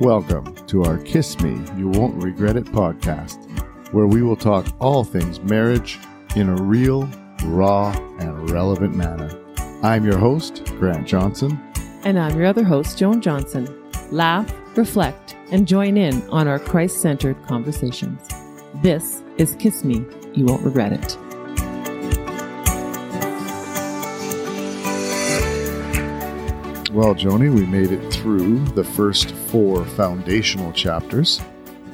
[0.00, 3.38] Welcome to our Kiss Me, You Won't Regret It podcast,
[3.92, 6.00] where we will talk all things marriage
[6.34, 7.08] in a real,
[7.44, 9.30] raw, and relevant manner.
[9.84, 11.60] I'm your host, Grant Johnson.
[12.02, 13.68] And I'm your other host, Joan Johnson.
[14.10, 18.28] Laugh, reflect, and join in on our Christ centered conversations.
[18.82, 21.16] This is Kiss Me, You Won't Regret It.
[26.94, 31.40] Well, Joni, we made it through the first four foundational chapters.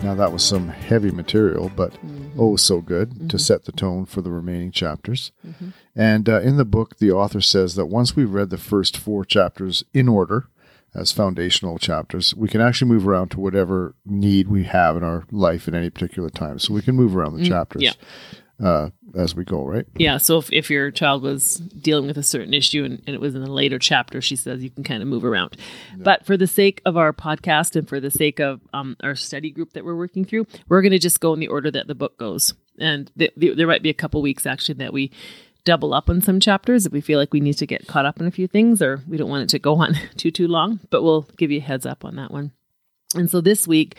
[0.02, 2.38] Now, that was some heavy material, but mm-hmm.
[2.38, 3.28] oh, so good mm-hmm.
[3.28, 5.32] to set the tone for the remaining chapters.
[5.46, 5.68] Mm-hmm.
[5.96, 9.24] And uh, in the book, the author says that once we've read the first four
[9.24, 10.48] chapters in order,
[10.94, 15.24] as foundational chapters, we can actually move around to whatever need we have in our
[15.30, 16.58] life at any particular time.
[16.58, 17.82] So we can move around the mm, chapters.
[17.84, 17.92] Yeah
[18.62, 19.86] uh, as we go, right?
[19.96, 20.18] Yeah.
[20.18, 23.34] So if, if your child was dealing with a certain issue and, and it was
[23.34, 25.56] in a later chapter, she says you can kind of move around.
[25.90, 26.02] Yeah.
[26.04, 29.50] But for the sake of our podcast and for the sake of um, our study
[29.50, 31.94] group that we're working through, we're going to just go in the order that the
[31.94, 32.54] book goes.
[32.78, 35.10] And th- th- there might be a couple weeks actually that we
[35.64, 38.18] double up on some chapters if we feel like we need to get caught up
[38.20, 40.80] in a few things or we don't want it to go on too too long.
[40.90, 42.52] But we'll give you a heads up on that one.
[43.14, 43.96] And so this week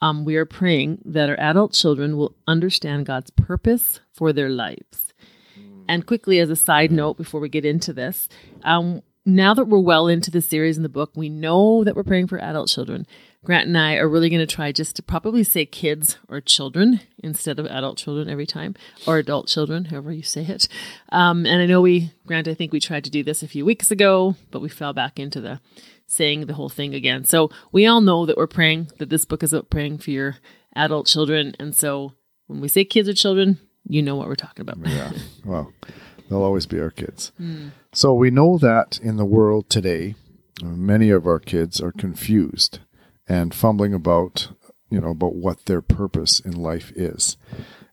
[0.00, 5.12] um, we are praying that our adult children will understand God's purpose for their lives.
[5.58, 5.84] Mm.
[5.88, 8.28] And quickly, as a side note, before we get into this,
[8.62, 12.02] um, now that we're well into the series in the book, we know that we're
[12.02, 13.06] praying for adult children.
[13.44, 17.00] Grant and I are really going to try just to probably say kids or children
[17.22, 18.74] instead of adult children every time,
[19.06, 20.68] or adult children, however you say it.
[21.10, 23.64] Um, and I know we, Grant, I think we tried to do this a few
[23.64, 25.60] weeks ago, but we fell back into the
[26.10, 27.24] saying the whole thing again.
[27.24, 30.36] So we all know that we're praying, that this book is about praying for your
[30.74, 31.54] adult children.
[31.58, 32.14] And so
[32.46, 34.78] when we say kids or children, you know what we're talking about.
[34.86, 35.12] yeah.
[35.44, 35.72] Well,
[36.28, 37.32] they'll always be our kids.
[37.40, 37.70] Mm.
[37.92, 40.16] So we know that in the world today,
[40.62, 42.80] many of our kids are confused
[43.28, 44.48] and fumbling about,
[44.90, 47.36] you know, about what their purpose in life is.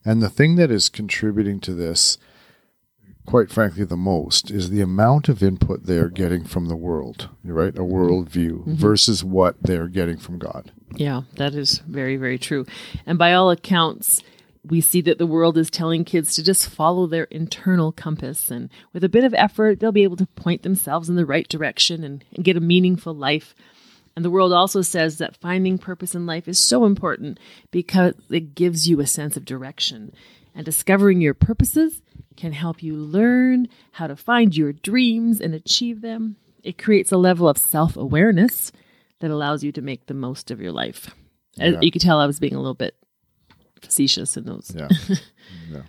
[0.03, 2.17] And the thing that is contributing to this
[3.27, 7.75] quite frankly, the most is the amount of input they're getting from the world, right?
[7.75, 8.73] A worldview mm-hmm.
[8.73, 10.71] versus what they're getting from God.
[10.95, 12.65] Yeah, that is very, very true.
[13.05, 14.23] And by all accounts,
[14.65, 18.49] we see that the world is telling kids to just follow their internal compass.
[18.49, 21.47] And with a bit of effort, they'll be able to point themselves in the right
[21.47, 23.53] direction and, and get a meaningful life.
[24.15, 27.39] And the world also says that finding purpose in life is so important
[27.71, 30.13] because it gives you a sense of direction.
[30.55, 32.01] And discovering your purposes
[32.37, 36.37] can help you learn how to find your dreams and achieve them.
[36.63, 38.71] It creates a level of self awareness
[39.19, 41.13] that allows you to make the most of your life.
[41.59, 41.79] Uh, yeah.
[41.81, 42.95] You could tell I was being a little bit
[43.81, 44.71] facetious in those.
[44.75, 44.87] Yeah.
[45.69, 45.81] yeah.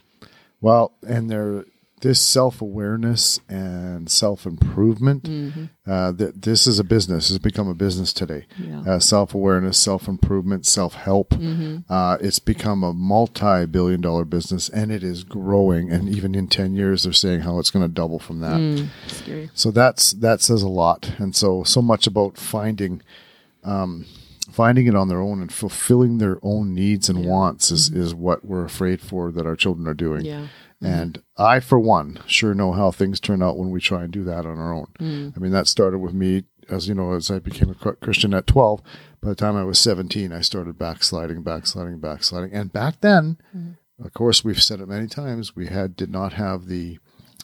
[0.61, 1.65] Well, and there
[2.01, 5.25] this self awareness and self improvement.
[5.25, 5.65] Mm-hmm.
[5.87, 7.29] Uh, that this is a business.
[7.29, 8.47] Has become a business today.
[8.59, 8.83] Yeah.
[8.87, 11.31] Uh, self awareness, self improvement, self help.
[11.31, 11.93] Mm-hmm.
[11.93, 15.91] Uh, it's become a multi billion dollar business, and it is growing.
[15.91, 18.59] And even in ten years, they're saying how it's going to double from that.
[18.59, 21.13] Mm, so that's that says a lot.
[21.19, 23.03] And so so much about finding.
[23.65, 24.07] Um,
[24.51, 27.31] finding it on their own and fulfilling their own needs and yeah.
[27.31, 28.01] wants is, mm-hmm.
[28.01, 30.25] is what we're afraid for that our children are doing.
[30.25, 30.47] Yeah.
[30.83, 30.95] Mm-hmm.
[30.95, 34.23] And I, for one, sure know how things turn out when we try and do
[34.25, 34.87] that on our own.
[35.01, 35.37] Mm.
[35.37, 38.47] I mean, that started with me, as you know, as I became a Christian at
[38.47, 38.81] 12.
[39.21, 42.53] By the time I was 17, I started backsliding, backsliding, backsliding.
[42.53, 43.77] And back then, mm.
[44.05, 46.99] of course, we've said it many times, we had did not have the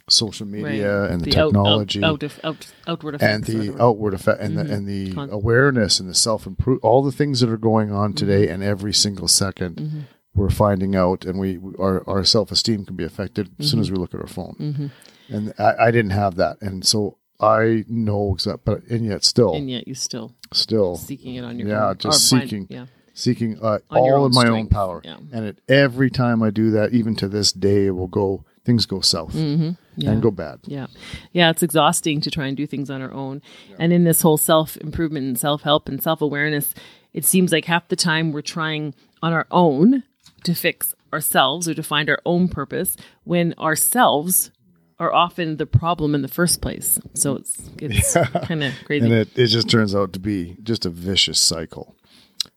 [0.09, 1.11] social media right.
[1.11, 4.69] and the, the technology out, out, out, outward and the outward effect and mm-hmm.
[4.69, 7.91] the and the Con- awareness and the self improve all the things that are going
[7.91, 8.53] on today mm-hmm.
[8.57, 10.01] and every single 2nd mm-hmm
[10.35, 13.63] we're finding out, and we our, our self esteem can be affected mm-hmm.
[13.63, 13.97] as soon as mm-hmm.
[13.97, 14.57] we look at our phone.
[14.59, 14.87] Mm-hmm.
[15.35, 19.55] And I, I, didn't have that, and so I know exactly, but and yet still,
[19.55, 21.99] and yet you still still seeking it on your yeah, own.
[21.99, 22.87] just seeking, yeah.
[23.15, 24.59] seeking uh, all of my strength.
[24.59, 25.01] own power.
[25.05, 25.17] Yeah.
[25.33, 28.87] And it, every time I do that, even to this day, it will go things
[28.87, 29.71] go south mm-hmm.
[29.97, 30.11] yeah.
[30.11, 30.61] and go bad.
[30.65, 30.87] Yeah.
[31.33, 31.51] Yeah.
[31.51, 33.43] It's exhausting to try and do things on our own.
[33.69, 33.77] Yeah.
[33.79, 36.75] And in this whole self improvement and self help and self awareness,
[37.13, 40.03] it seems like half the time we're trying on our own
[40.45, 44.51] to fix ourselves or to find our own purpose when ourselves
[44.99, 46.99] are often the problem in the first place.
[47.15, 48.27] So it's it's yeah.
[48.27, 49.07] kind of crazy.
[49.07, 51.97] And it, it just turns out to be just a vicious cycle.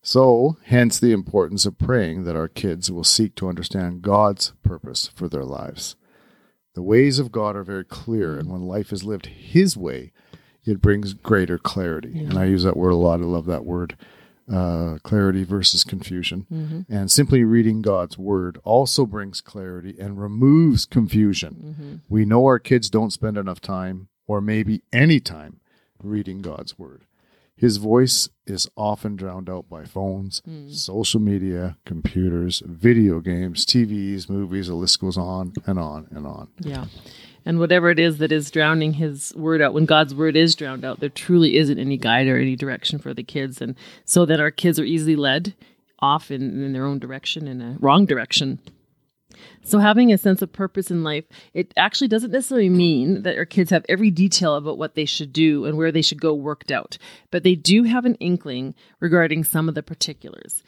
[0.02, 5.08] So, hence the importance of praying that our kids will seek to understand God's purpose
[5.16, 5.96] for their lives.
[6.76, 10.12] The ways of God are very clear, and when life is lived His way,
[10.66, 12.12] it brings greater clarity.
[12.14, 12.30] Yeah.
[12.30, 13.20] And I use that word a lot.
[13.20, 13.98] I love that word
[14.52, 16.46] uh, clarity versus confusion.
[16.52, 16.82] Mm-hmm.
[16.94, 21.76] And simply reading God's word also brings clarity and removes confusion.
[21.78, 21.96] Mm-hmm.
[22.10, 25.60] We know our kids don't spend enough time, or maybe any time,
[26.02, 27.04] reading God's word.
[27.58, 34.68] His voice is often drowned out by phones, social media, computers, video games, TVs, movies.
[34.68, 36.50] The list goes on and on and on.
[36.60, 36.86] Yeah.
[37.46, 40.84] And whatever it is that is drowning his word out, when God's word is drowned
[40.84, 43.62] out, there truly isn't any guide or any direction for the kids.
[43.62, 43.76] And
[44.06, 45.54] so that our kids are easily led
[46.00, 48.60] off in, in their own direction, in a wrong direction.
[49.64, 53.46] So having a sense of purpose in life, it actually doesn't necessarily mean that our
[53.46, 56.72] kids have every detail about what they should do and where they should go worked
[56.72, 56.98] out,
[57.32, 60.64] but they do have an inkling regarding some of the particulars.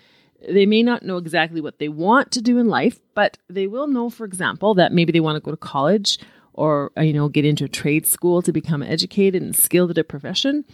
[0.48, 3.88] They may not know exactly what they want to do in life, but they will
[3.88, 6.18] know, for example, that maybe they want to go to college
[6.54, 9.98] or uh, you know get into a trade school to become educated and skilled at
[9.98, 10.66] a profession.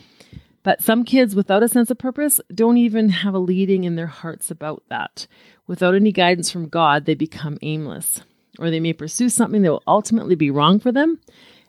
[0.63, 4.07] But some kids without a sense of purpose don't even have a leading in their
[4.07, 5.27] hearts about that.
[5.67, 8.21] Without any guidance from God, they become aimless,
[8.57, 11.19] or they may pursue something that will ultimately be wrong for them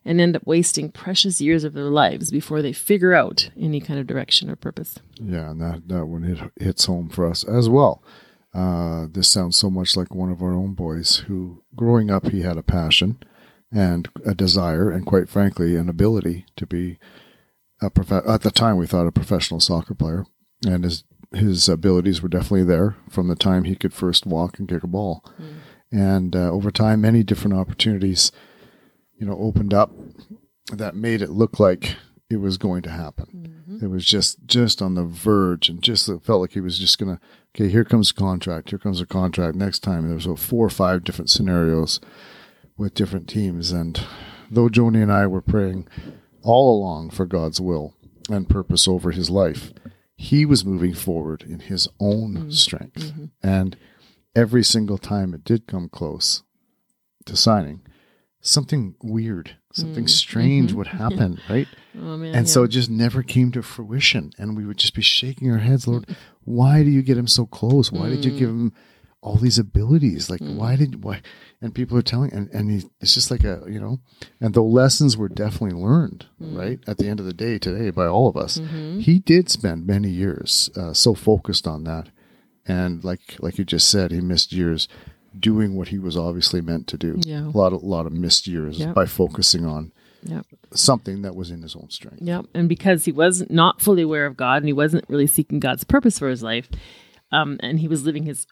[0.06, 3.98] and end up wasting precious years of their lives before they figure out any kind
[3.98, 4.98] of direction or purpose.
[5.16, 8.02] Yeah, and that, that one hit, hits home for us as well.
[8.54, 12.40] Uh, this sounds so much like one of our own boys who, growing up, he
[12.40, 13.18] had a passion
[13.72, 16.98] and a desire, and quite frankly, an ability to be
[17.82, 20.26] a prof- at the time we thought a professional soccer player,
[20.64, 21.04] and his
[21.34, 24.86] his abilities were definitely there from the time he could first walk and kick a
[24.86, 25.56] ball, mm.
[25.90, 28.32] and uh, over time, many different opportunities,
[29.18, 29.92] you know, opened up
[30.72, 31.96] that made it look like
[32.28, 33.64] it was going to happen.
[33.68, 33.84] Mm-hmm.
[33.84, 36.98] It was just just on the verge, and just it felt like he was just
[36.98, 37.20] gonna.
[37.54, 38.70] Okay, here comes a contract.
[38.70, 39.56] Here comes a contract.
[39.56, 42.00] Next time, there was uh, four or five different scenarios
[42.76, 44.00] with different teams, and
[44.50, 45.88] though Joni and I were praying
[46.46, 47.94] all along for God's will
[48.30, 49.72] and purpose over his life.
[50.16, 52.50] He was moving forward in his own mm-hmm.
[52.50, 53.02] strength.
[53.02, 53.24] Mm-hmm.
[53.42, 53.76] And
[54.34, 56.42] every single time it did come close
[57.26, 57.82] to signing,
[58.40, 60.08] something weird, something mm-hmm.
[60.08, 61.68] strange would happen, right?
[61.96, 62.52] Oh, man, and yeah.
[62.52, 64.30] so it just never came to fruition.
[64.38, 67.44] And we would just be shaking our heads, Lord, why do you get him so
[67.44, 67.90] close?
[67.90, 68.60] Why did you give mm.
[68.60, 68.72] him
[69.26, 70.30] all these abilities?
[70.30, 71.20] Like, why did, why?
[71.60, 73.98] and people are telling and, and he, it's just like a you know
[74.40, 76.56] and the lessons were definitely learned mm-hmm.
[76.56, 78.98] right at the end of the day today by all of us mm-hmm.
[79.00, 82.08] he did spend many years uh, so focused on that
[82.66, 84.88] and like like you just said he missed years
[85.38, 87.46] doing what he was obviously meant to do yeah.
[87.46, 88.94] a lot of a lot of missed years yep.
[88.94, 90.46] by focusing on yep.
[90.72, 94.26] something that was in his own strength yeah and because he was not fully aware
[94.26, 96.68] of god and he wasn't really seeking god's purpose for his life
[97.32, 98.46] um, and he was living his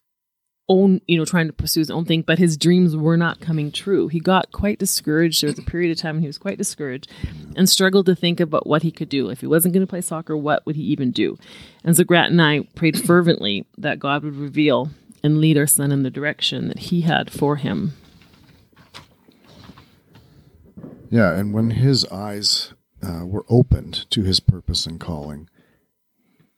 [0.68, 3.70] own, you know, trying to pursue his own thing, but his dreams were not coming
[3.70, 4.08] true.
[4.08, 5.42] He got quite discouraged.
[5.42, 7.10] There was a period of time when he was quite discouraged
[7.54, 9.28] and struggled to think about what he could do.
[9.28, 11.38] If he wasn't going to play soccer, what would he even do?
[11.84, 14.90] And so Grant and I prayed fervently that God would reveal
[15.22, 17.92] and lead our son in the direction that he had for him.
[21.10, 22.72] Yeah, and when his eyes
[23.02, 25.48] uh, were opened to his purpose and calling,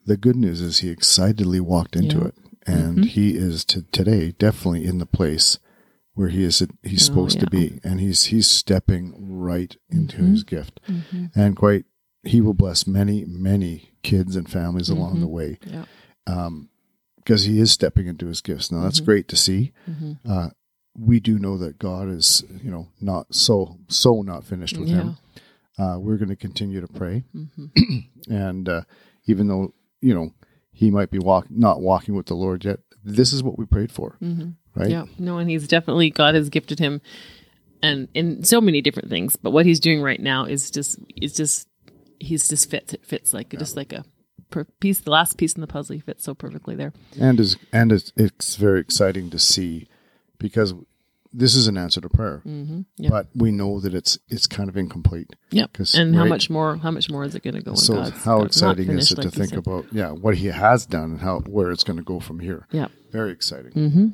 [0.06, 2.26] the good news is he excitedly walked into yeah.
[2.28, 2.34] it
[2.66, 3.02] and mm-hmm.
[3.02, 5.58] he is to today definitely in the place
[6.14, 7.44] where he is he's oh, supposed yeah.
[7.44, 10.32] to be and he's he's stepping right into mm-hmm.
[10.32, 11.26] his gift mm-hmm.
[11.34, 11.84] and quite
[12.22, 15.34] he will bless many many kids and families along the mm-hmm.
[15.34, 15.84] way yeah.
[16.26, 16.68] um,
[17.16, 19.06] because he is stepping into his gifts now that's mm-hmm.
[19.06, 20.12] great to see mm-hmm.
[20.28, 20.48] uh,
[20.98, 24.96] we do know that god is you know not so so not finished with yeah.
[24.96, 25.18] him
[25.78, 27.22] uh, we're going to continue to pray
[28.30, 28.80] and uh,
[29.26, 30.32] even though you know
[30.76, 32.80] he might be walk not walking with the Lord yet.
[33.02, 34.50] This is what we prayed for, mm-hmm.
[34.78, 34.90] right?
[34.90, 37.00] Yeah, no, and he's definitely God has gifted him,
[37.82, 39.36] and in so many different things.
[39.36, 41.66] But what he's doing right now is just is just
[42.20, 43.58] he's just fits it fits like yeah.
[43.58, 44.04] just like a
[44.80, 45.94] piece, the last piece in the puzzle.
[45.94, 49.88] He fits so perfectly there, and is and it's, it's very exciting to see
[50.38, 50.74] because
[51.36, 52.80] this is an answer to prayer, mm-hmm.
[52.96, 53.10] yep.
[53.10, 55.36] but we know that it's it's kind of incomplete.
[55.50, 55.78] Yep.
[55.94, 56.76] And right, how much more?
[56.78, 57.74] How much more is it going to go?
[57.74, 59.58] So God's, how God's exciting is it like to think said.
[59.58, 59.84] about?
[59.92, 62.66] Yeah, what He has done and how where it's going to go from here.
[62.70, 62.88] Yeah.
[63.12, 63.72] Very exciting.
[63.72, 64.06] Mm-hmm.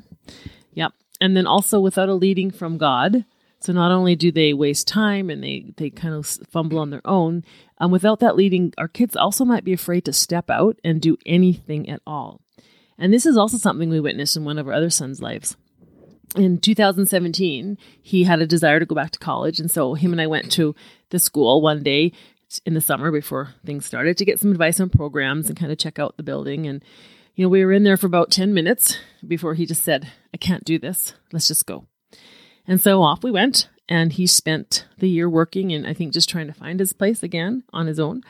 [0.73, 0.91] Yep.
[1.21, 3.23] And then also without a leading from God,
[3.59, 7.05] so not only do they waste time and they they kind of fumble on their
[7.05, 7.45] own,
[7.77, 11.17] um, without that leading, our kids also might be afraid to step out and do
[11.25, 12.41] anything at all.
[12.97, 15.55] And this is also something we witnessed in one of our other sons' lives
[16.35, 19.59] in 2017, he had a desire to go back to college.
[19.59, 20.75] And so him and I went to
[21.09, 22.11] the school one day
[22.65, 25.77] in the summer before things started to get some advice on programs and kind of
[25.77, 26.67] check out the building.
[26.67, 26.83] And,
[27.35, 28.97] you know, we were in there for about 10 minutes
[29.27, 31.13] before he just said, I can't do this.
[31.31, 31.85] Let's just go.
[32.67, 33.69] And so off we went.
[33.89, 37.21] And he spent the year working and I think just trying to find his place
[37.21, 38.21] again on his own.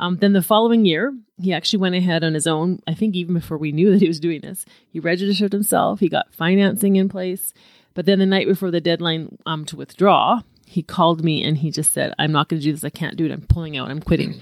[0.00, 2.80] Um, then the following year, he actually went ahead on his own.
[2.88, 6.00] I think even before we knew that he was doing this, he registered himself.
[6.00, 7.52] He got financing in place.
[7.94, 11.70] But then the night before the deadline um, to withdraw, he called me and he
[11.70, 12.84] just said, "I'm not going to do this.
[12.84, 13.32] I can't do it.
[13.32, 13.90] I'm pulling out.
[13.90, 14.40] I'm quitting."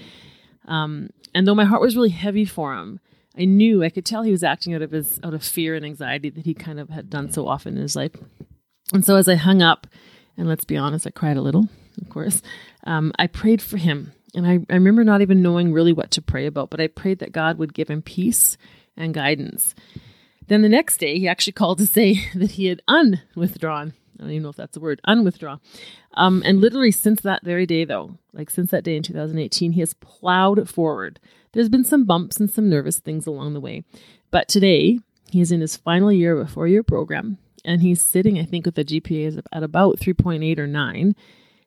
[0.67, 2.99] Um, and though my heart was really heavy for him,
[3.37, 5.83] I knew I could tell he was acting out of his out of fear and
[5.83, 8.11] anxiety that he kind of had done so often in his life.
[8.93, 9.87] And so as I hung up,
[10.37, 11.67] and let's be honest, I cried a little,
[11.99, 12.41] of course.
[12.85, 16.21] Um, I prayed for him, and I, I remember not even knowing really what to
[16.21, 18.57] pray about, but I prayed that God would give him peace
[18.95, 19.73] and guidance.
[20.47, 23.93] Then the next day, he actually called to say that he had unwithdrawn.
[24.17, 25.59] I don't even know if that's a word, unwithdraw.
[26.15, 29.79] Um, and literally since that very day, though, like since that day in 2018, he
[29.79, 31.19] has plowed forward.
[31.53, 33.83] There's been some bumps and some nervous things along the way.
[34.29, 34.99] But today,
[35.31, 38.43] he is in his final year of a four year program, and he's sitting, I
[38.43, 41.15] think, with a GPA at about 3.8 or 9.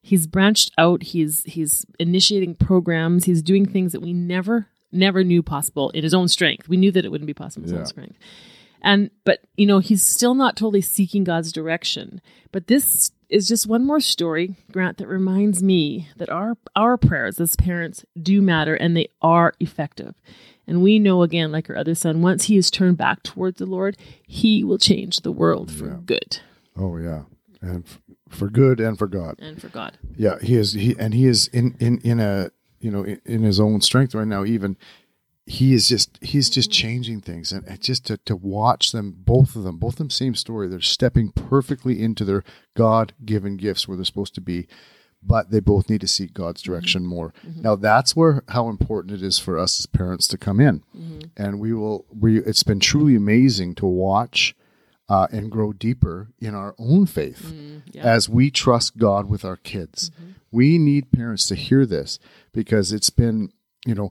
[0.02, 1.02] He's branched out.
[1.02, 3.24] He's he's initiating programs.
[3.24, 6.68] He's doing things that we never never knew possible in his own strength.
[6.68, 7.78] We knew that it wouldn't be possible in his Yeah.
[7.80, 8.18] own strength.
[8.82, 12.20] And but you know, he's still not totally seeking God's direction.
[12.50, 17.40] But this is just one more story, Grant, that reminds me that our our prayers
[17.40, 20.14] as parents do matter and they are effective.
[20.66, 23.66] And we know again, like our other son, once he is turned back towards the
[23.66, 26.40] Lord, he will change the world for good
[26.76, 27.22] Oh yeah,
[27.62, 29.36] and f- for good and for God.
[29.38, 29.96] and for God.
[30.16, 30.72] Yeah, he is.
[30.74, 32.50] He and he is in in in a
[32.80, 34.44] you know in, in his own strength right now.
[34.44, 34.76] Even
[35.46, 36.82] he is just he's just mm-hmm.
[36.82, 40.10] changing things, and, and just to to watch them, both of them, both of them,
[40.10, 40.68] same story.
[40.68, 44.68] They're stepping perfectly into their God given gifts where they're supposed to be,
[45.22, 46.72] but they both need to seek God's mm-hmm.
[46.72, 47.34] direction more.
[47.46, 47.62] Mm-hmm.
[47.62, 50.82] Now that's where how important it is for us as parents to come in,
[51.36, 52.06] and we will.
[52.16, 54.54] We it's been truly amazing to watch.
[55.08, 58.02] Uh, and grow deeper in our own faith mm, yeah.
[58.02, 60.10] as we trust God with our kids.
[60.10, 60.30] Mm-hmm.
[60.50, 62.18] We need parents to hear this
[62.54, 63.52] because it's been,
[63.84, 64.10] you know,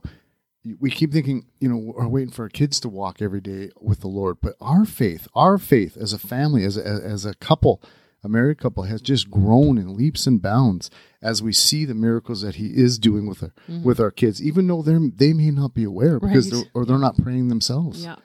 [0.78, 4.00] we keep thinking, you know, we're waiting for our kids to walk every day with
[4.00, 7.82] the Lord, but our faith, our faith as a family, as a, as a couple,
[8.22, 10.88] a married couple, has just grown in leaps and bounds
[11.20, 13.82] as we see the miracles that He is doing with our mm-hmm.
[13.82, 16.62] with our kids, even though they they may not be aware because Right.
[16.62, 18.04] they're, or they're not praying themselves.
[18.04, 18.16] Yeah.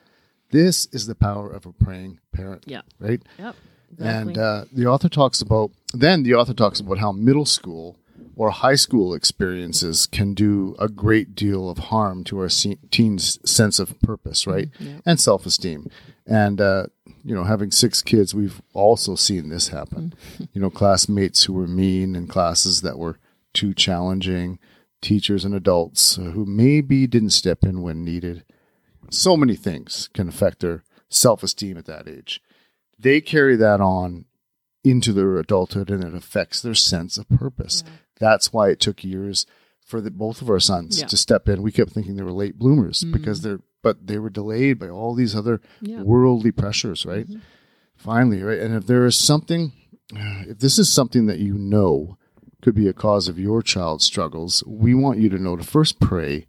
[0.50, 2.64] This is the power of a praying parent.
[2.66, 2.82] Yeah.
[2.98, 3.22] right.
[3.38, 3.56] Yep.
[3.98, 4.42] And Exactly.
[4.42, 7.96] uh, the author talks about then the author talks about how middle school
[8.36, 13.38] or high school experiences can do a great deal of harm to our se- teens'
[13.50, 14.68] sense of purpose, right,
[15.04, 15.90] and self-esteem.
[16.26, 16.86] And uh,
[17.24, 20.12] you know, having six kids, we've also seen this happen.
[20.52, 23.18] you know, classmates who were mean in classes that were
[23.54, 24.58] too challenging,
[25.00, 28.44] teachers and adults who maybe didn't step in when needed.
[29.10, 32.42] So many things can affect their self-esteem at that age
[32.98, 34.24] they carry that on
[34.84, 37.84] into their adulthood and it affects their sense of purpose.
[38.18, 39.46] That's why it took years
[39.84, 41.06] for the, both of our sons Yeah.
[41.06, 41.62] to step in.
[41.62, 43.12] We kept thinking they were late bloomers mm-hmm.
[43.12, 46.02] because they're, but they were delayed by all these other Yeah.
[46.02, 47.26] worldly pressures, right?
[47.26, 47.40] Mm-hmm.
[47.96, 48.58] Finally, right?
[48.58, 49.72] And if there is something,
[50.12, 52.18] if this is something that you know
[52.60, 56.00] could be a cause of your child's struggles, we want you to know to first
[56.00, 56.46] pray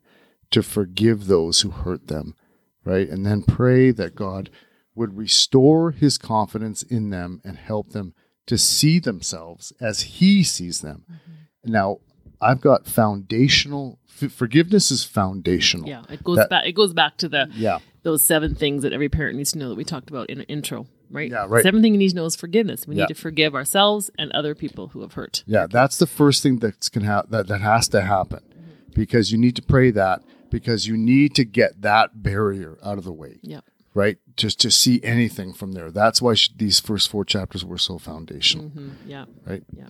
[0.51, 2.35] to forgive those who hurt them,
[2.83, 3.07] right?
[3.09, 4.49] And then pray that God
[4.95, 8.13] would restore his confidence in them and help them
[8.47, 11.05] to see themselves as he sees them.
[11.09, 11.71] Mm-hmm.
[11.71, 11.97] Now,
[12.41, 15.87] I've got foundational f- forgiveness is foundational.
[15.87, 16.03] yeah.
[16.09, 16.65] It goes that- back.
[16.65, 17.79] It goes back to the Yeah.
[18.03, 20.45] those seven things that every parent needs to know that we talked about in an
[20.45, 21.29] intro, right?
[21.29, 21.63] Yeah, right.
[21.63, 22.87] Seven thing you need to know is forgiveness.
[22.87, 23.03] We Yeah.
[23.03, 25.43] need to forgive ourselves and other people who have hurt.
[25.45, 28.91] Yeah, that's the first thing that's can ha- that that has to happen, mm-hmm.
[28.95, 33.03] because you need to pray that because you need to get that barrier out of
[33.03, 33.61] the way, Yeah.
[33.93, 34.17] right?
[34.35, 35.91] Just to see anything from there.
[35.91, 38.71] That's why sh- these first four chapters were so foundational,
[39.05, 39.25] Yeah.
[39.45, 39.63] right?
[39.75, 39.87] Yeah.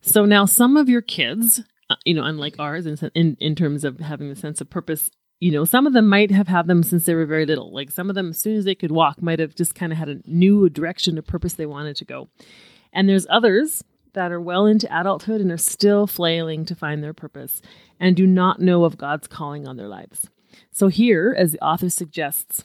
[0.00, 3.84] So now some of your kids, uh, you know, unlike ours in, in in terms
[3.84, 6.82] of having the sense of purpose, you know, some of them might have had them
[6.82, 7.72] since they were very little.
[7.72, 9.98] Like some of them, as soon as they could walk, might have just kind of
[9.98, 12.28] had a new direction, a purpose they wanted to go.
[12.92, 13.82] And there's others
[14.14, 17.62] that are well into adulthood and are still flailing to find their purpose
[17.98, 20.28] and do not know of God's calling on their lives.
[20.70, 22.64] So here, as the author suggests,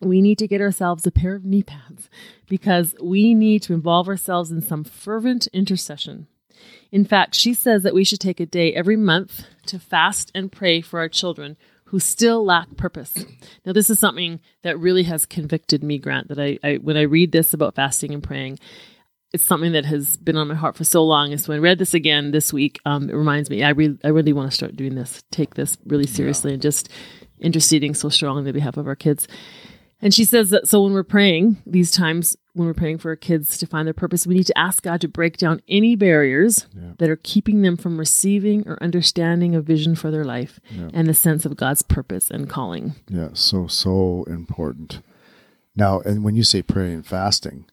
[0.00, 2.08] we need to get ourselves a pair of knee pads
[2.48, 6.28] because we need to involve ourselves in some fervent intercession.
[6.90, 10.52] In fact, she says that we should take a day every month to fast and
[10.52, 11.56] pray for our children
[11.86, 13.24] who still lack purpose.
[13.64, 17.02] Now, this is something that really has convicted me, Grant, that I, I when I
[17.02, 18.58] read this about fasting and praying,
[19.32, 21.32] it's something that has been on my heart for so long.
[21.32, 23.98] And so when I read this again this week, um, it reminds me I really,
[24.02, 26.88] I really want to start doing this, take this really seriously, and just
[27.40, 29.28] interceding so strongly on behalf of our kids.
[30.00, 33.16] And she says that so when we're praying these times, when we're praying for our
[33.16, 36.66] kids to find their purpose, we need to ask God to break down any barriers
[36.98, 40.60] that are keeping them from receiving or understanding a vision for their life
[40.94, 42.94] and the sense of God's purpose and calling.
[43.08, 45.00] Yeah, so so important.
[45.74, 47.66] Now, and when you say praying and fasting,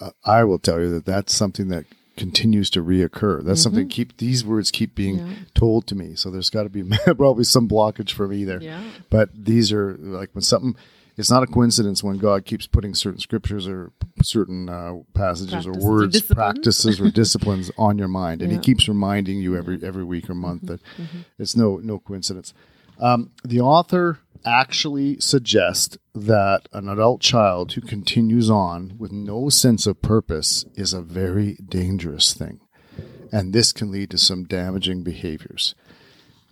[0.00, 1.84] uh, I will tell you that that's something that
[2.16, 3.42] continues to reoccur.
[3.42, 5.30] That's something keep these words keep being Mm-hmm.
[5.30, 5.36] Yeah.
[5.54, 6.14] told to me.
[6.16, 8.60] So there's got to be probably some blockage for me there.
[8.62, 8.82] Yeah.
[9.08, 10.76] But these are like when something.
[11.16, 13.92] It's not a coincidence when God keeps putting certain scriptures or
[14.22, 16.36] certain uh, passages Practices or or words, disciplines.
[16.54, 20.34] practices or disciplines on your mind, and He keeps reminding you every every week or
[20.34, 21.18] month that Mm-hmm.
[21.38, 22.54] it's no no coincidence.
[22.98, 29.86] Um, the author actually suggests that an adult child who continues on with no sense
[29.86, 32.60] of purpose is a very dangerous thing.
[33.32, 35.74] And this can lead to some damaging behaviors.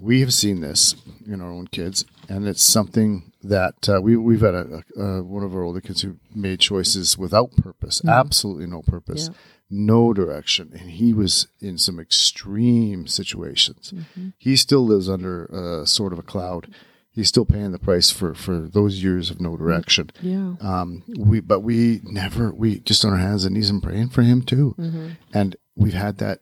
[0.00, 0.94] We have seen this
[1.26, 5.22] in our own kids, and it's something that uh, we, we've had a, a, uh,
[5.22, 9.36] one of our older kids who made choices without purpose, absolutely no purpose, Yeah.
[9.70, 10.70] no direction.
[10.78, 13.92] And he was in some extreme situations.
[14.38, 16.68] He still lives under a sort of a cloud.
[17.18, 20.10] He's still paying the price for, for those years of no direction.
[20.22, 20.54] Yeah.
[20.60, 24.22] Um, we but we never we just on our hands and knees and praying for
[24.22, 24.76] him too.
[25.34, 26.40] And we've had that.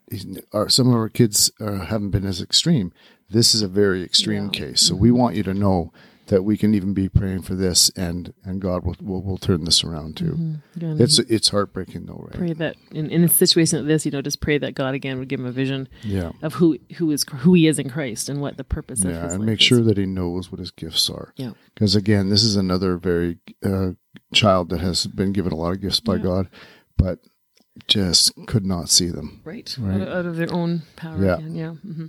[0.53, 2.93] Our, some of our kids uh, haven't been as extreme.
[3.31, 4.61] This is a very extreme Yeah.
[4.61, 4.83] case.
[4.83, 5.93] So we want you to know
[6.29, 9.65] that we can even be praying for this, and and God will will, will turn
[9.65, 10.57] this around too.
[10.77, 12.39] Yeah, It's it's heartbreaking though, right?
[12.39, 15.19] pray that in, in a situation like this, you know, just pray that God again
[15.19, 16.33] would give him a vision Yeah.
[16.43, 19.25] of who who is who he is in Christ and what the purpose of Yeah,
[19.25, 19.67] his and make is.
[19.67, 21.33] sure that he knows what his gifts are.
[21.37, 21.53] Yeah.
[21.75, 23.93] Because again, this is another very uh,
[24.33, 26.23] child that has been given a lot of gifts by Yeah.
[26.23, 26.49] God,
[26.97, 27.21] but
[27.89, 29.41] just could not see them.
[29.45, 29.95] Right, Right.
[29.97, 31.25] Out, of, out of their own power.
[31.25, 31.35] Yeah.
[31.37, 31.71] again, yeah.
[31.73, 32.07] hmm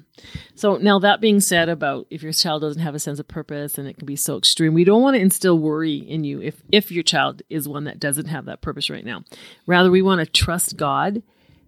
[0.56, 3.78] So now that being said, about if your child doesn't have a sense of purpose
[3.78, 6.62] and it can be so extreme, we don't want to instill worry in you if
[6.72, 9.24] if your child is one that doesn't have that purpose right now.
[9.66, 11.22] Rather, we want to trust God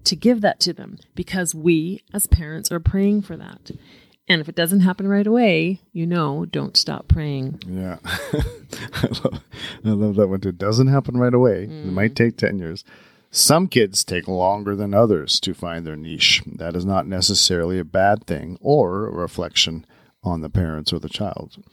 [0.06, 3.72] to give that to them because we as parents are praying for that.
[4.28, 7.62] And if it doesn't happen right away, you know, don't stop praying.
[7.68, 7.98] Yeah.
[8.06, 9.44] I, love,
[9.84, 10.50] I love that one too.
[10.50, 11.64] It doesn't happen right away.
[11.64, 12.84] It might take 10 years.
[13.32, 16.42] Some kids take longer than others to find their niche.
[16.46, 19.86] That is not necessarily a bad thing or a reflection
[20.24, 21.64] on the parents or the child.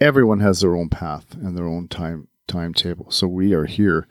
[0.00, 3.10] Everyone has their own path and their own time timetable.
[3.10, 4.06] So we are here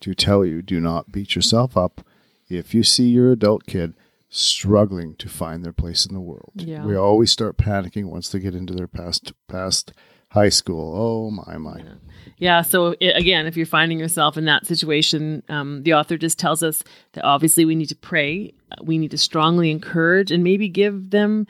[0.00, 2.04] to tell you do not beat yourself up
[2.48, 3.94] if you see your adult kid
[4.28, 6.52] struggling to find their place in the world.
[6.54, 6.84] Yeah.
[6.84, 9.92] We always start panicking once they get into their past past
[10.30, 10.94] high school.
[10.96, 11.82] Oh my my.
[12.38, 12.62] Yeah.
[12.62, 16.62] So i again, if you're finding yourself in that situation, um, the author just tells
[16.62, 18.52] us that obviously we need to pray.
[18.72, 21.46] uh, We need to strongly encourage and maybe give them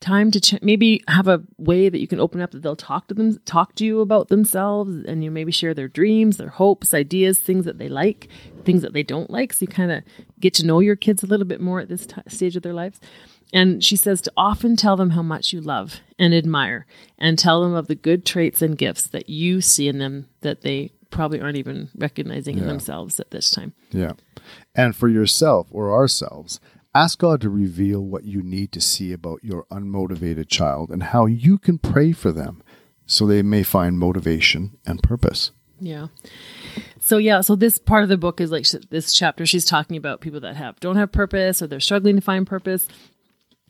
[0.00, 3.06] time to ch- maybe have a way that you can open up that they'll talk
[3.08, 6.94] to them, talk to you about themselves, and you maybe share their dreams, their hopes,
[6.94, 8.28] ideas, things that they like,
[8.64, 9.52] things that they don't like.
[9.52, 10.02] So you kind of
[10.38, 12.72] get to know your kids a little bit more at this t- stage of their
[12.72, 12.98] lives.
[13.52, 16.86] And she says to often tell them how much you love and admire,
[17.18, 20.62] and tell them of the good traits and gifts that you see in them that
[20.62, 23.72] they probably aren't even recognizing in themselves at this time.
[23.90, 24.12] Yeah.
[24.74, 26.60] And for yourself or ourselves,
[26.94, 31.26] ask God to reveal what you need to see about your unmotivated child and how
[31.26, 32.62] you can pray for them
[33.06, 35.50] so they may find motivation and purpose.
[35.80, 36.08] Yeah.
[37.00, 39.46] So yeah, so this part of the book is like sh- this chapter.
[39.46, 42.86] She's talking about people that have don't have purpose or they're struggling to find purpose.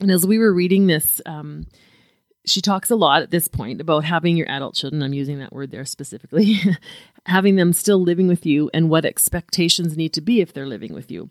[0.01, 1.67] And as we were reading this, um,
[2.47, 5.03] she talks a lot at this point about having your adult children.
[5.03, 6.59] I'm using that word there specifically,
[7.27, 10.95] having them still living with you and what expectations need to be if they're living
[10.95, 11.31] with you.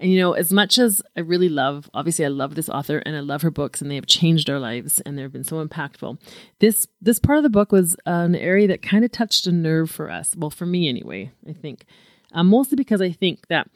[0.00, 3.16] And you know, as much as I really love, obviously, I love this author and
[3.16, 6.18] I love her books, and they have changed our lives and they've been so impactful.
[6.58, 9.90] This this part of the book was an area that kind of touched a nerve
[9.90, 10.34] for us.
[10.36, 11.84] Well, for me anyway, I think,
[12.32, 13.70] um, mostly because I think that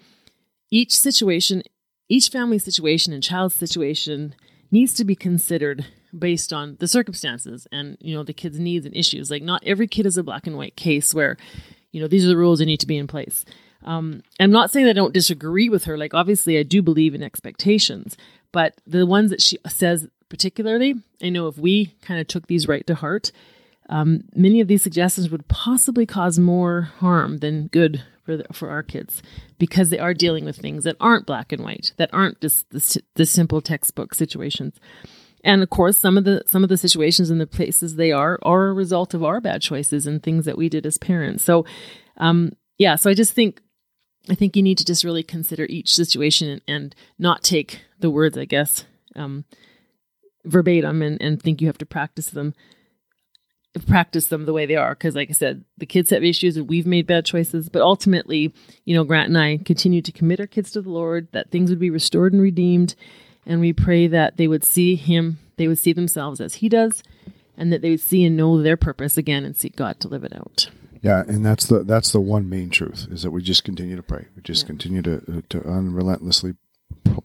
[0.70, 1.62] each situation,
[2.08, 4.34] each family situation and child situation
[4.70, 5.86] needs to be considered
[6.16, 9.30] based on the circumstances and you know the kid's needs and issues.
[9.30, 11.36] Like not every kid is a black and white case where
[11.90, 13.44] you know these are the rules that need to be in place.
[13.84, 15.96] Um, I'm not saying that I don't disagree with her.
[15.96, 18.16] Like obviously I do believe in expectations,
[18.52, 22.66] but the ones that she says particularly, I know if we kind of took these
[22.66, 23.32] right to heart,
[23.88, 28.70] um, many of these suggestions would possibly cause more harm than good for the, for
[28.70, 29.22] our kids
[29.58, 33.02] because they are dealing with things that aren't black and white, that aren't just the,
[33.16, 34.78] the simple textbook situations.
[35.44, 38.38] And of course, some of the some of the situations and the places they are
[38.42, 41.42] are a result of our bad choices and things that we did as parents.
[41.42, 41.64] So,
[42.18, 42.94] um, yeah.
[42.94, 43.60] So I just think
[44.30, 48.10] I think you need to just really consider each situation and, and not take the
[48.10, 48.84] words, I guess,
[49.16, 49.44] um,
[50.44, 52.54] verbatim and, and think you have to practice them
[53.80, 54.94] practice them the way they are.
[54.94, 58.52] Because like i said the kids have issues and we've made bad choices but ultimately
[58.84, 61.70] you know grant and i continue to commit our kids to the lord that things
[61.70, 62.94] would be restored and redeemed.
[63.44, 67.02] And we pray that they would see him they would see themselves as he does
[67.56, 70.24] and that they would see and know their purpose again and seek god to live
[70.24, 70.70] it out.
[71.02, 74.02] Yeah, and that's the that's the one main truth is that we just continue to
[74.02, 74.26] pray.
[74.36, 76.54] We just continue to uh, to unrelentlessly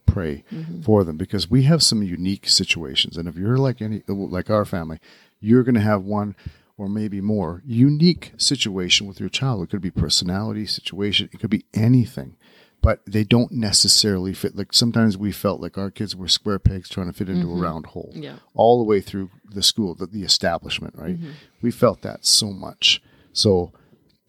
[0.08, 0.82] pray mm-hmm.
[0.82, 3.18] for them because we have some unique situations.
[3.18, 5.00] And if you're like any, like our family,
[5.40, 6.36] you're going to have one
[6.78, 9.64] or maybe more unique situation with your child.
[9.64, 12.36] It could be personality, situation, it could be anything.
[12.82, 14.56] But they don't necessarily fit.
[14.56, 17.50] Like sometimes we felt like our kids were square pegs trying to fit into a
[17.50, 17.62] mm-hmm.
[17.62, 18.38] round hole, Yeah.
[18.54, 20.94] all the way through the school, the, the establishment.
[20.96, 21.18] Right?
[21.18, 21.32] Mm-hmm.
[21.62, 23.02] We felt that so much.
[23.34, 23.72] So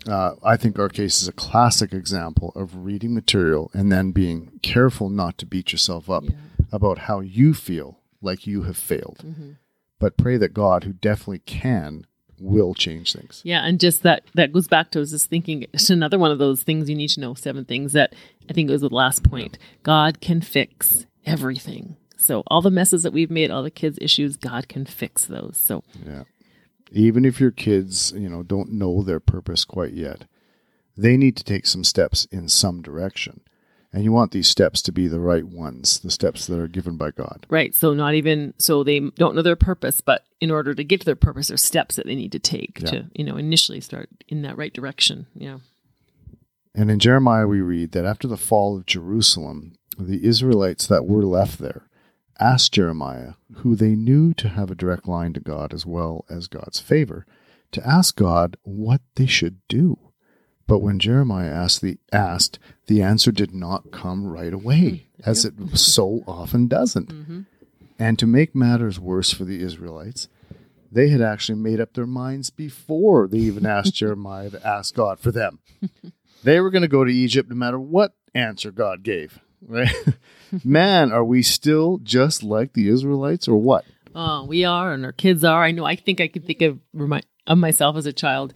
[0.07, 4.59] uh, I think our case is a classic example of reading material and then being
[4.62, 6.25] careful not to beat yourself up
[6.73, 9.23] about how you feel like you have failed.
[9.25, 9.51] Mm-hmm.
[9.99, 12.07] But pray that God, who definitely can,
[12.41, 13.41] will change things.
[13.45, 16.31] Yeah, and just that that goes back to I was just thinking it's another one
[16.31, 18.15] of those things you need to know, seven things that
[18.49, 19.59] I think it was the last point.
[19.83, 21.97] God can fix everything.
[22.17, 25.57] So all the messes that we've made, all the kids' issues, God can fix those.
[25.57, 26.25] So Yeah.
[26.91, 30.25] Even if your kids, you know, don't know their purpose quite yet,
[30.97, 33.43] they need to take some steps in some direction.
[33.92, 36.96] And you want these steps to be the right ones, the steps that are given
[36.98, 37.46] by God.
[37.48, 41.01] right, so not even so they don't know their purpose, but in order to get
[41.01, 42.90] to their purpose, there's steps that they need to take Yeah.
[42.90, 45.27] to, you know, initially start in that right direction.
[45.35, 45.59] Yeah.
[46.74, 51.24] And in Jeremiah, we read that after the fall of Jerusalem, the Israelites that were
[51.24, 51.88] left there
[52.38, 56.46] asked Jeremiah, who they knew to have a direct line to God as well as
[56.46, 57.27] God's favor,
[57.72, 59.98] to ask God what they should do.
[60.69, 65.29] But when Jeremiah asked the asked, the answer did not come right away, hmm.
[65.29, 67.09] as it so often doesn't.
[67.09, 67.41] Mm-hmm.
[67.99, 70.29] And to make matters worse for the Israelites,
[70.93, 75.19] they had actually made up their minds before they even asked Jeremiah to ask God
[75.19, 75.59] for them.
[76.45, 79.41] They were going to go to Egypt no matter what answer God gave.
[79.67, 79.93] Right?
[80.65, 83.85] Man, are we still just like the Israelites or what?
[84.15, 85.65] Oh, we are, and our kids are.
[85.65, 85.85] I know.
[85.85, 88.55] I think I can think of remi- of myself as a child,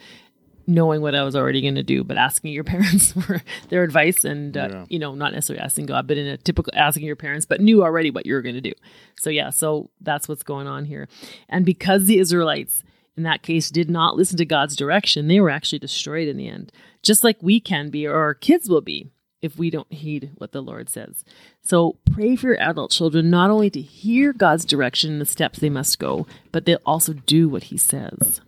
[0.72, 4.24] knowing what I was already going to do, but asking your parents for their advice,
[4.24, 4.84] and uh, Yeah.
[4.88, 7.82] you know, not necessarily asking God, but in a typical asking your parents, but knew
[7.82, 8.72] already what you were going to do.
[9.16, 11.08] So yeah, so that's what's going on here,
[11.48, 12.84] and because the Israelites.
[13.14, 16.48] In that case, did not listen to God's direction, they were actually destroyed in the
[16.48, 19.10] end, just like we can be, or our kids will be,
[19.42, 21.22] if we don't heed what the Lord says.
[21.62, 25.58] So pray for your adult children not only to hear God's direction and the steps
[25.58, 28.40] they must go, but they'll also do what He says.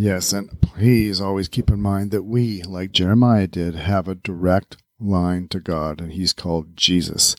[0.00, 4.76] Yes, and please always keep in mind that we, like Jeremiah did, have a direct
[5.00, 7.34] line to God, and he's called Jesus.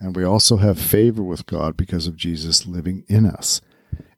[0.00, 3.60] And we also have favor with God because of Jesus living in us.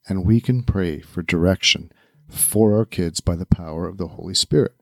[0.08, 1.90] And we can pray for direction
[2.28, 4.76] for our kids by the power of the Holy Spirit.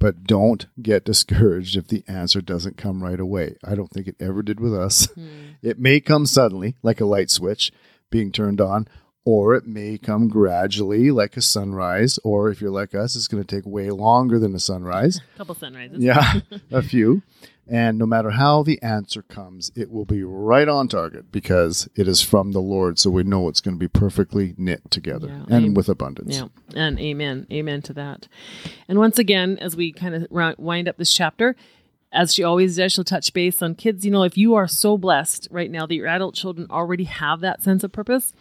[0.00, 3.54] But don't get discouraged if the answer doesn't come right away.
[3.62, 5.06] I don't think it ever did with us.
[5.14, 5.50] Hmm.
[5.62, 7.70] It may come suddenly, like a light switch
[8.10, 8.88] being turned on,
[9.24, 13.42] or it may come gradually, like a sunrise, or if you're like us, it's going
[13.42, 15.20] to take way longer than a sunrise.
[15.34, 15.98] A couple sunrises.
[16.02, 17.22] Yeah, a few.
[17.68, 22.08] And no matter how the answer comes, it will be right on target because it
[22.08, 22.98] is from the Lord.
[22.98, 25.74] So we know it's going to be perfectly knit together Yeah, and amen.
[25.74, 26.36] with abundance.
[26.36, 28.26] Yeah, and amen, amen to that.
[28.88, 30.26] And once again, as we kind of
[30.58, 31.54] wind up this chapter,
[32.10, 34.04] as she always does, she'll touch base on kids.
[34.04, 37.40] You know, if you are so blessed right now that your adult children already have
[37.40, 38.32] that sense of purpose,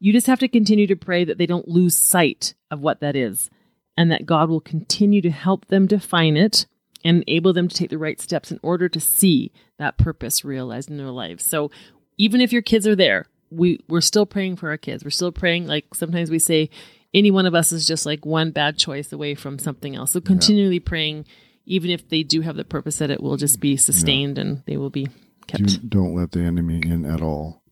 [0.00, 3.14] you just have to continue to pray that they don't lose sight of what that
[3.14, 3.50] is
[3.96, 6.66] and that God will continue to help them define it
[7.04, 10.90] and enable them to take the right steps in order to see that purpose realized
[10.90, 11.46] in their lives.
[11.46, 11.70] So
[12.16, 15.04] even if your kids are there, we, we're still praying for our kids.
[15.04, 16.70] We're still praying, like sometimes we say,
[17.12, 20.12] any one of us is just like one bad choice away from something else.
[20.12, 21.26] So continually praying,
[21.66, 24.76] even if they do have the purpose that it will just be sustained and they
[24.76, 25.08] will be
[25.46, 25.64] kept.
[25.64, 27.62] Do, don't let the enemy in at all.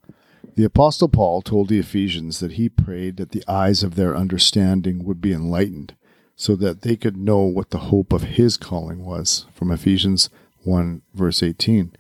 [0.59, 5.05] The Apostle Paul told the Ephesians that he prayed that the eyes of their understanding
[5.05, 5.95] would be enlightened
[6.35, 10.31] so that they could know what the hope of his calling was, from Ephesians
[10.65, 11.93] 1, verse 18.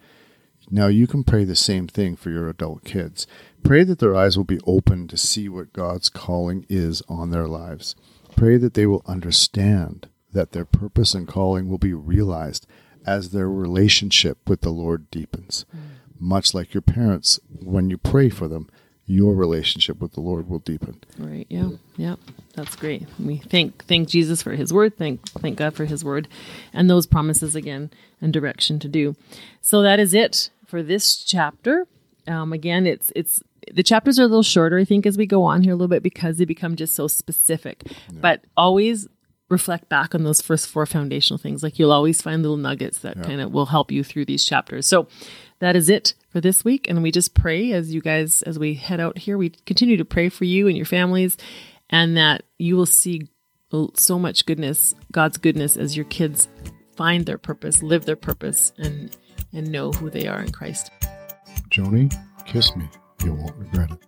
[0.72, 3.28] Now you can pray the same thing for your adult kids.
[3.62, 7.46] Pray that their eyes will be open to see what God's calling is on their
[7.46, 7.94] lives.
[8.34, 12.66] Pray that they will understand that their purpose and calling will be realized
[13.06, 15.64] as their relationship with the Lord deepens.
[15.72, 15.97] Mm.
[16.18, 18.68] Much like your parents, when you pray for them,
[19.06, 21.00] your relationship with the Lord will deepen.
[21.18, 21.46] Right.
[21.48, 21.70] Yeah.
[21.96, 22.16] Yeah.
[22.54, 23.06] That's great.
[23.18, 24.98] We thank thank Jesus for His word.
[24.98, 26.28] Thank thank God for His word,
[26.72, 29.16] and those promises again and direction to do.
[29.62, 31.86] So that is it for this chapter.
[32.26, 33.40] Um, again, it's it's
[33.72, 35.88] the chapters are a little shorter, I think, as we go on here a little
[35.88, 37.84] bit because they become just so specific.
[38.12, 39.08] But always
[39.48, 41.62] reflect back on those first four foundational things.
[41.62, 44.86] Like you'll always find little nuggets that kind of will help you through these chapters.
[44.86, 45.08] So
[45.60, 46.88] that is it for this week.
[46.88, 50.04] And we just pray as you guys, as we head out here, we continue to
[50.04, 51.36] pray for you and your families
[51.90, 53.28] and that you will see
[53.94, 56.48] so much goodness, God's goodness as your kids
[56.96, 59.16] find their purpose, live their purpose and
[59.52, 60.90] and know who they are in Christ.
[61.70, 62.88] Joni, kiss me.
[63.24, 64.07] You won't regret it.